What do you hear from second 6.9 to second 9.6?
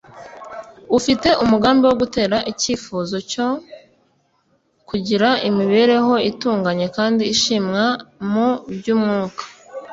kandi ishimwa mu by'umwuka,